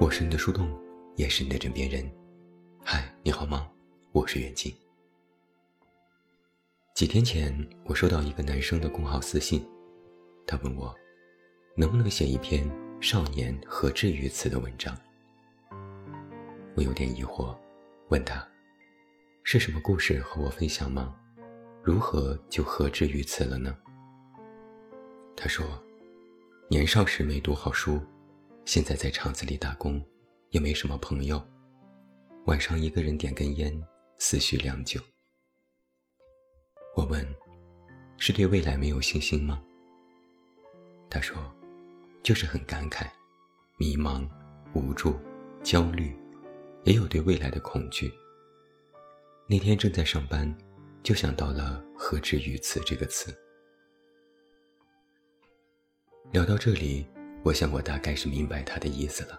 [0.00, 0.70] 我是你的树洞，
[1.16, 2.08] 也是你的枕边人。
[2.84, 3.68] 嗨，你好吗？
[4.12, 4.72] 我是远近。
[6.94, 7.52] 几天前，
[7.84, 9.68] 我收到一个男生的公号私信，
[10.46, 10.94] 他问我，
[11.76, 12.64] 能不能写一篇
[13.02, 14.96] “少年何至于此”的文章。
[16.76, 17.58] 我有点疑惑，
[18.08, 18.46] 问他，
[19.42, 21.12] 是什么故事和我分享吗？
[21.82, 23.76] 如何就何至于此了呢？
[25.36, 25.66] 他说，
[26.68, 28.00] 年少时没读好书。
[28.68, 29.98] 现在在厂子里打工，
[30.50, 31.42] 也没什么朋友。
[32.44, 33.82] 晚上一个人点根烟，
[34.18, 35.00] 思绪良久。
[36.94, 37.26] 我问
[38.20, 39.64] ：“是对未来没有信心吗？”
[41.08, 41.50] 他说
[42.22, 43.08] ：“就是很感慨，
[43.78, 44.28] 迷茫、
[44.74, 45.18] 无助、
[45.62, 46.14] 焦虑，
[46.84, 48.12] 也有对未来的恐惧。”
[49.48, 50.54] 那天正在上班，
[51.02, 53.34] 就想到了“何至于此”这个词。
[56.32, 57.06] 聊到这里。
[57.42, 59.38] 我想，我大概是明白他的意思了。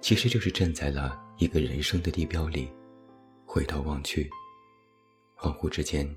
[0.00, 2.70] 其实就是站在了一个人生的地标里，
[3.44, 4.30] 回头望去，
[5.36, 6.08] 恍惚之间，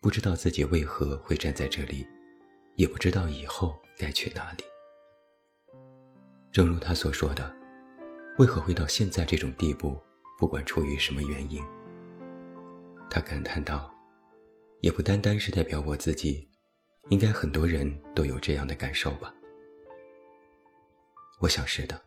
[0.00, 2.06] 不知道自己为何会站在这里，
[2.76, 4.64] 也不知道以后该去哪里。
[6.50, 7.54] 正如他所说的，
[8.38, 10.00] 为何会到现在这种地步？
[10.38, 11.62] 不管出于什么原因，
[13.08, 13.94] 他感叹道
[14.80, 16.48] ：“也不单单是代表我自己，
[17.10, 19.32] 应该很多人都有这样的感受吧。”
[21.42, 22.00] 我想是的，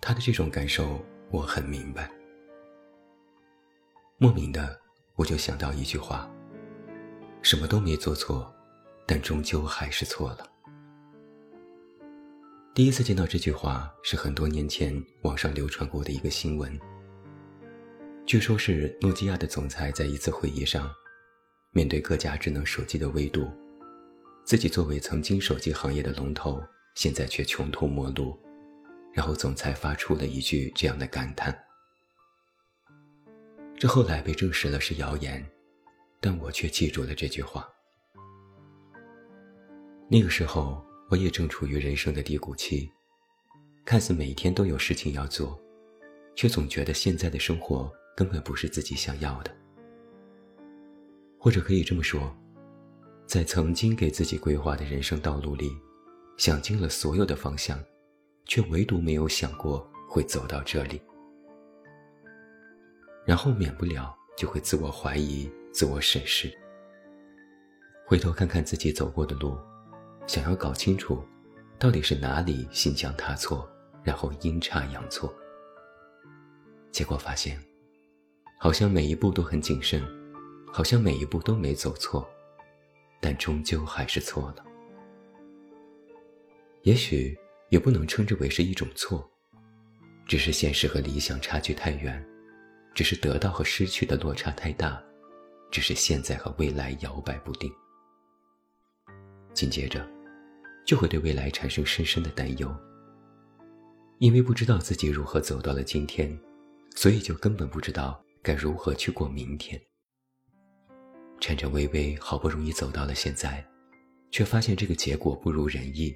[0.00, 2.10] 他的这种感受我很明白。
[4.16, 4.80] 莫名的，
[5.16, 6.26] 我就想到一句话：
[7.42, 8.50] 什么都没做错，
[9.06, 10.50] 但终究还是错了。
[12.72, 16.80] 第一次见到这句话是很多年前网上流传过的一个新闻。
[18.24, 20.90] 据说是诺基亚的总裁在一次会议上，
[21.72, 23.46] 面对各家智能手机的围堵，
[24.46, 26.58] 自己作为曾经手机行业的龙头。
[26.94, 28.38] 现在却穷途末路，
[29.12, 31.56] 然后总裁发出了一句这样的感叹。
[33.76, 35.44] 这后来被证实了是谣言，
[36.20, 37.68] 但我却记住了这句话。
[40.08, 42.90] 那个时候，我也正处于人生的低谷期，
[43.84, 45.58] 看似每天都有事情要做，
[46.36, 49.50] 却总觉得现在的生活根本不是自己想要的。
[51.38, 52.32] 或者可以这么说，
[53.26, 55.72] 在曾经给自己规划的人生道路里。
[56.36, 57.78] 想尽了所有的方向，
[58.46, 61.00] 却唯独没有想过会走到这里。
[63.24, 66.52] 然后免不了就会自我怀疑、自我审视，
[68.06, 69.56] 回头看看自己走过的路，
[70.26, 71.22] 想要搞清楚，
[71.78, 73.68] 到底是哪里行将踏错，
[74.02, 75.32] 然后阴差阳错。
[76.90, 77.62] 结果发现，
[78.58, 80.02] 好像每一步都很谨慎，
[80.72, 82.28] 好像每一步都没走错，
[83.20, 84.64] 但终究还是错了。
[86.82, 87.36] 也许
[87.68, 89.30] 也不能称之为是一种错，
[90.26, 92.24] 只是现实和理想差距太远，
[92.92, 95.00] 只是得到和失去的落差太大，
[95.70, 97.72] 只是现在和未来摇摆不定。
[99.54, 100.04] 紧接着，
[100.84, 102.74] 就会对未来产生深深的担忧，
[104.18, 106.36] 因为不知道自己如何走到了今天，
[106.96, 109.80] 所以就根本不知道该如何去过明天。
[111.40, 113.64] 颤颤巍巍，好不容易走到了现在，
[114.32, 116.12] 却发现这个结果不如人意。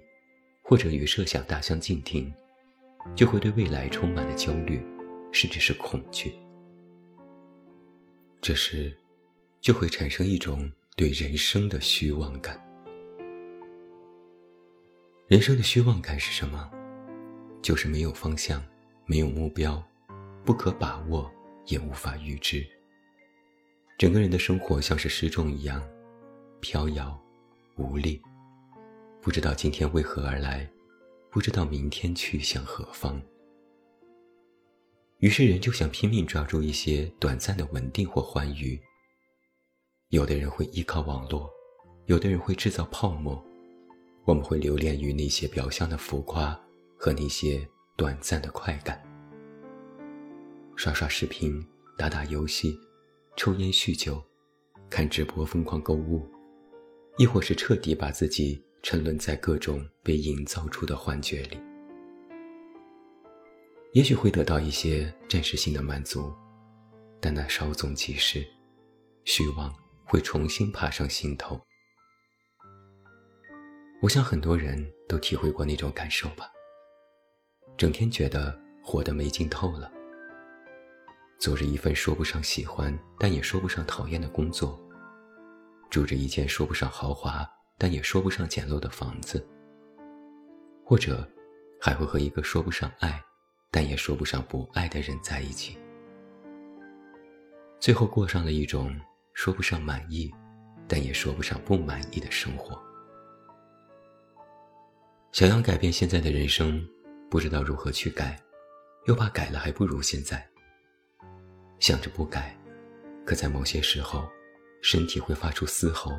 [0.68, 2.32] 或者与设想大相径庭，
[3.14, 4.84] 就会对未来充满了焦虑，
[5.30, 6.34] 甚至是恐惧。
[8.40, 8.92] 这时，
[9.60, 12.60] 就会产生一种对人生的虚妄感。
[15.28, 16.68] 人生的虚妄感是什么？
[17.62, 18.60] 就是没有方向，
[19.04, 19.80] 没有目标，
[20.44, 21.30] 不可把握，
[21.66, 22.66] 也无法预知。
[23.96, 25.80] 整个人的生活像是失重一样，
[26.60, 27.16] 飘摇，
[27.76, 28.20] 无力。
[29.26, 30.70] 不知道今天为何而来，
[31.32, 33.20] 不知道明天去向何方。
[35.18, 38.80] 于是人就想拼命抓住一些短暂的稳定或欢愉。
[40.10, 41.50] 有的人会依靠网络，
[42.04, 43.44] 有的人会制造泡沫。
[44.26, 46.56] 我们会留恋于那些表象的浮夸
[46.96, 49.02] 和那些短暂的快感。
[50.76, 51.60] 刷刷视频，
[51.98, 52.78] 打打游戏，
[53.36, 54.22] 抽烟酗酒，
[54.88, 56.24] 看直播疯狂购物，
[57.18, 58.62] 亦或是彻底把自己。
[58.86, 61.60] 沉沦在各种被营造出的幻觉里，
[63.94, 66.32] 也许会得到一些暂时性的满足，
[67.20, 68.46] 但那稍纵即逝，
[69.24, 69.74] 虚妄
[70.04, 71.60] 会重新爬上心头。
[74.00, 76.48] 我想很多人都体会过那种感受吧。
[77.76, 79.90] 整天觉得活得没劲透了，
[81.40, 84.80] 做着一份说不上喜欢，但也说不上讨厌的工作，
[85.90, 87.44] 住着一间说不上豪华。
[87.78, 89.46] 但也说不上简陋的房子，
[90.84, 91.28] 或者
[91.80, 93.22] 还会和一个说不上爱，
[93.70, 95.78] 但也说不上不爱的人在一起，
[97.78, 98.98] 最后过上了一种
[99.34, 100.32] 说不上满意，
[100.88, 102.80] 但也说不上不满意的生活。
[105.32, 106.82] 想要改变现在的人生，
[107.30, 108.40] 不知道如何去改，
[109.06, 110.42] 又怕改了还不如现在。
[111.78, 112.56] 想着不改，
[113.26, 114.26] 可在某些时候，
[114.80, 116.10] 身体会发出嘶吼，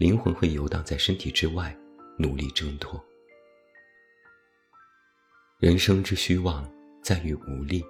[0.00, 1.76] 灵魂会游荡在身体之外，
[2.18, 2.98] 努力挣脱。
[5.58, 6.66] 人生之虚妄
[7.02, 7.84] 在于无力，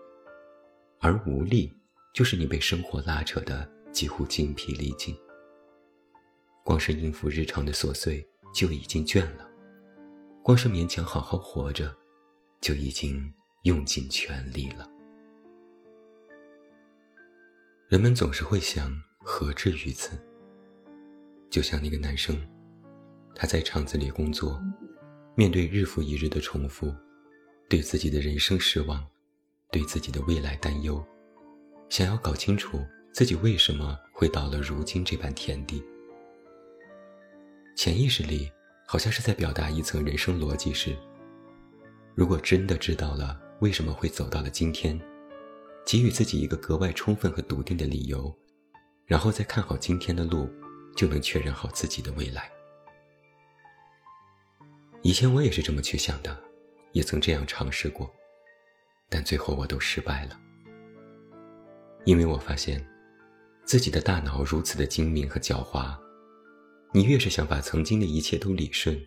[0.98, 1.72] 而无力
[2.12, 5.16] 就是你被生活拉扯的几乎精疲力尽。
[6.64, 9.48] 光是应付日常的琐碎就已经倦了，
[10.42, 11.96] 光是勉强好好活着，
[12.60, 13.32] 就已经
[13.62, 14.90] 用尽全力了。
[17.86, 20.18] 人们总是会想，何至于此？
[21.50, 22.40] 就像那个男生，
[23.34, 24.62] 他在厂子里工作，
[25.34, 26.94] 面对日复一日的重复。
[27.68, 29.06] 对自己的人生失望，
[29.70, 31.04] 对自己的未来担忧，
[31.88, 35.80] 想要搞清楚自己为什么会到了如今这般田地。
[37.76, 38.50] 潜意识里
[38.88, 40.96] 好像是在表达一层人生逻辑：是，
[42.16, 45.00] 如果真的知道了为什么会走到了今天，
[45.86, 48.36] 给予自己一个格外充分和笃定的理由，
[49.06, 50.50] 然后再看好今天的路，
[50.96, 52.50] 就能确认好自己的未来。
[55.02, 56.50] 以前我也是这么去想的。
[56.92, 58.12] 也曾这样尝试过，
[59.08, 60.36] 但最后我都失败了。
[62.04, 62.84] 因为我发现，
[63.64, 65.96] 自己的大脑如此的精明和狡猾，
[66.92, 69.00] 你越是想把曾经的一切都理顺，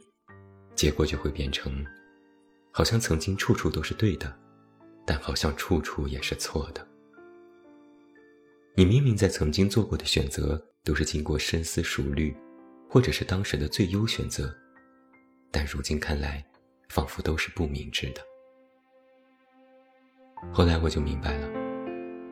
[0.76, 1.86] 结果就会变成，
[2.72, 4.34] 好像曾经处处都是对的，
[5.06, 6.88] 但好像处处也是错的。
[8.75, 12.36] 你明明在曾经做过的选择都是经过深思熟虑，
[12.90, 14.56] 或者是当时的最优选择，
[15.52, 16.44] 但如今看来。
[16.90, 18.22] 仿佛都是不明智的。
[20.52, 21.50] 后来我就明白了，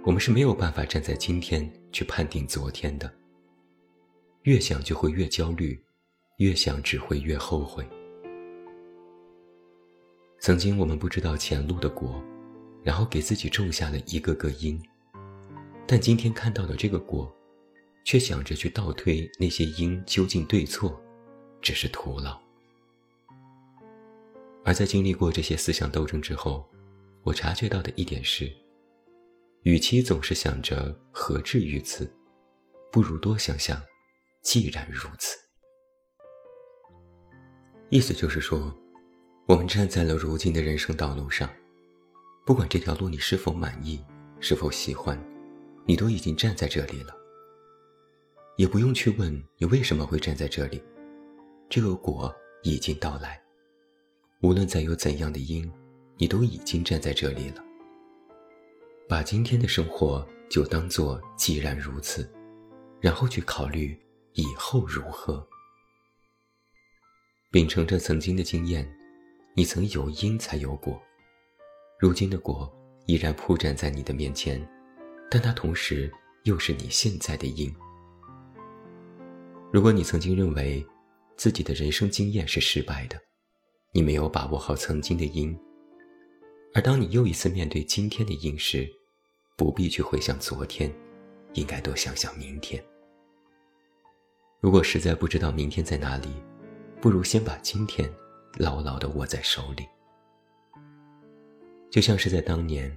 [0.06, 3.12] 我们是没有办法站在今天去判定昨天的。
[4.44, 5.84] 越想就会越焦虑，
[6.38, 7.84] 越想只会越后悔。
[10.40, 12.24] 曾经我们不知道前路的果，
[12.84, 14.80] 然后给自己种下了一个个因，
[15.88, 17.30] 但今天看到的这个果，
[18.06, 21.00] 却想着去倒推那些因究竟对错，
[21.62, 22.40] 只是徒劳。
[24.64, 26.66] 而在经历过这些思想斗争之后，
[27.24, 28.52] 我察觉到的一点是，
[29.64, 32.12] 与其总是想着何至于此，
[32.92, 33.82] 不如多想想，
[34.44, 35.38] 既然如此。
[37.90, 38.74] 意思就是说，
[39.48, 41.50] 我们站在了如今的人生道路上，
[42.46, 44.04] 不管这条路你是否满意，
[44.40, 45.20] 是否喜欢，
[45.86, 47.16] 你都已经站在这里了，
[48.58, 50.82] 也不用去问你为什么会站在这里，
[51.70, 52.34] 这个果
[52.64, 53.42] 已经到来。
[54.42, 55.72] 无论再有怎样的因，
[56.18, 57.64] 你都已经站在这里了。
[59.08, 62.32] 把今天的生活就当做既然如此，
[63.00, 64.00] 然后去考虑
[64.34, 65.46] 以后如何。
[67.52, 68.90] 秉承着曾经的经验，
[69.54, 71.02] 你曾有因才有果，
[72.00, 72.72] 如今的果
[73.08, 74.66] 依然铺展在你的面前，
[75.34, 76.12] 但它同时
[76.44, 77.74] 又是你现在的因。
[79.72, 80.86] 如果你曾经认为
[81.38, 83.18] 自己的人生经验是失败的，
[83.94, 85.58] 你没有把握好曾经的因，
[86.74, 88.86] 而当你又一次面对今天的因时，
[89.56, 90.94] 不必去回想昨天，
[91.54, 92.84] 应该多想想明天。
[94.60, 96.28] 如果实在不知道明天在哪里，
[97.00, 98.14] 不如先把今天
[98.58, 99.88] 牢牢地握在手里。
[101.90, 102.96] 就像是在当年，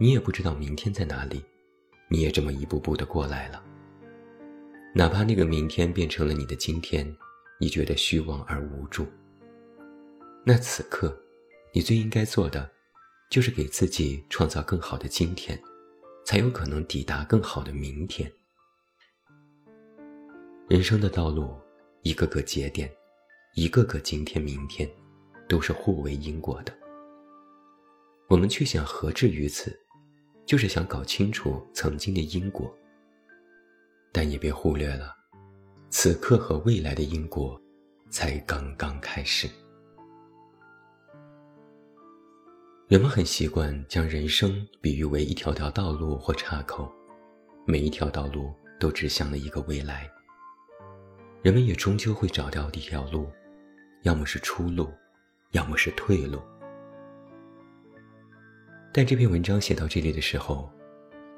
[0.00, 1.44] 你也不知道明天在哪里，
[2.12, 3.64] 你也这么一步步的过来了。
[4.94, 7.10] 哪怕那个明天变成了你的今天，
[7.58, 9.06] 你觉得虚妄而无助。
[10.44, 11.18] 那此刻，
[11.72, 12.70] 你最应该做的，
[13.30, 15.58] 就是给自己创造更好的今天，
[16.22, 18.30] 才有可能抵达更好的明天。
[20.68, 21.58] 人生的道路，
[22.02, 22.94] 一个个节点，
[23.54, 24.86] 一个个今天、明天，
[25.48, 26.74] 都是互为因果的。
[28.28, 29.78] 我们却想何至于此，
[30.52, 32.70] 就是想搞清楚曾经的因果。
[34.12, 35.16] 但也别忽略了，
[35.88, 37.58] 此刻和未来的因果，
[38.10, 39.48] 才刚刚开始。
[42.86, 46.86] 人们很习惯将人生比喻为一条条道路或岔口，
[47.66, 50.06] 每一条道路都指向了一个未来。
[51.40, 53.26] 人们也终究会找到一条路，
[54.02, 54.92] 要么是出路，
[55.52, 56.42] 要么是退路。
[58.94, 60.70] 但这篇文章写到这里的时候，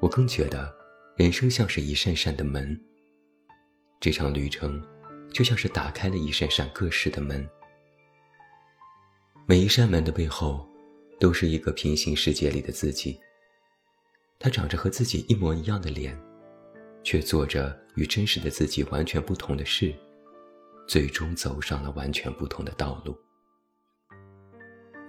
[0.01, 0.75] 我更觉得，
[1.15, 2.77] 人生像是一扇扇的门，
[4.01, 4.85] 这场旅程
[5.31, 7.47] 就像是打开了一扇扇各式的门。
[9.47, 10.67] 每一扇门的背后，
[11.17, 13.17] 都是一个平行世界里的自己。
[14.37, 16.19] 他长着和自己一模一样的脸，
[17.03, 19.95] 却做着与真实的自己完全不同的事，
[20.89, 23.17] 最终走上了完全不同的道路。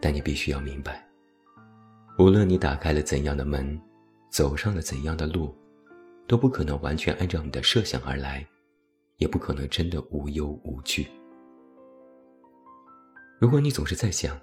[0.00, 1.05] 但你必须要明白，
[2.18, 3.78] 无论你打开了怎样的门，
[4.30, 5.54] 走上了怎样的路，
[6.26, 8.46] 都不可能完全按照你的设想而来，
[9.18, 11.06] 也不可能真的无忧无惧。
[13.38, 14.40] 如果你总是在想，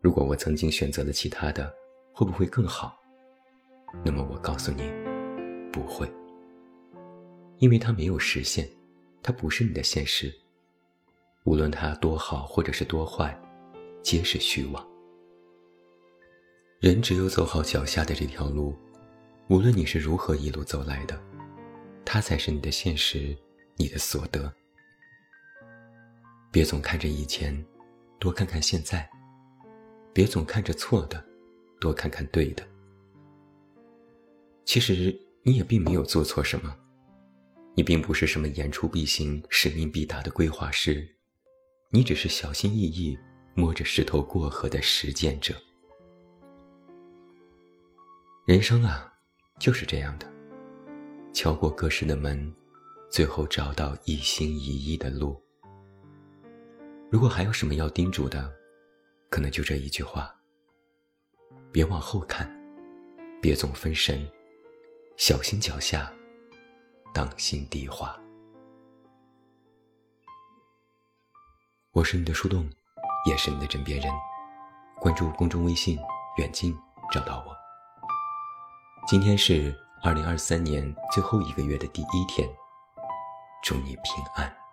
[0.00, 1.74] 如果我曾经选择了其他的，
[2.12, 2.96] 会不会更好？
[4.04, 4.88] 那么我告诉你，
[5.72, 6.08] 不会，
[7.58, 8.68] 因为它没有实现，
[9.20, 10.32] 它不是你的现实。
[11.42, 13.36] 无论它多好或者是多坏，
[14.00, 14.93] 皆是虚妄。
[16.84, 18.76] 人只有走好脚下的这条路，
[19.48, 21.18] 无论你是如何一路走来的，
[22.04, 23.34] 它才是你的现实，
[23.76, 24.52] 你的所得。
[26.52, 27.64] 别总看着以前。
[28.18, 29.08] 多看看现在，
[30.12, 31.24] 别总看着错的，
[31.80, 32.62] 多看看对的。
[34.66, 36.76] 其实你也并没有做错什么，
[37.74, 41.08] 你并不是什么言出必行、使命必达的规划师，
[41.88, 43.18] 你只是小心翼翼
[43.54, 45.54] 摸着石头过河的实践者。
[48.46, 49.10] 人生啊，
[49.58, 50.30] 就是这样的，
[51.32, 52.54] 敲过各式的门，
[53.10, 55.42] 最后找到一心一意的路。
[57.10, 58.52] 如果还有什么要叮嘱的，
[59.30, 60.30] 可能就这一句话：
[61.72, 62.46] 别往后看，
[63.40, 64.30] 别总分神，
[65.16, 66.12] 小心脚下，
[67.14, 68.14] 当心地滑。
[71.92, 72.68] 我是你的树洞，
[73.24, 74.12] 也是你的枕边人。
[75.00, 75.98] 关注公众微信
[76.36, 76.76] “远近”，
[77.10, 77.63] 找到我。
[79.06, 80.82] 今天是二零二三年
[81.12, 82.48] 最后一个月的第一天，
[83.62, 84.63] 祝你平安。